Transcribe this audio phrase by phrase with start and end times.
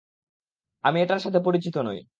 [0.83, 2.01] আমি এটার সাথে পরিচিত নই।